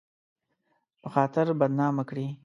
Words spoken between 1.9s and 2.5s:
کړي